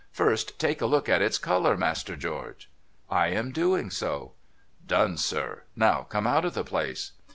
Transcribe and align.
First, 0.11 0.57
take 0.59 0.81
a 0.81 0.87
look 0.87 1.07
at 1.07 1.21
its 1.21 1.37
colour, 1.37 1.77
Master 1.77 2.15
George.'' 2.15 2.71
I 3.11 3.27
am 3.27 3.51
doing 3.51 3.91
so.'' 3.91 4.31
Done, 4.97 5.15
sir. 5.15 5.61
Now, 5.75 6.07
come 6.09 6.25
out 6.25 6.43
of 6.43 6.55
the 6.55 6.63
place.' 6.63 7.11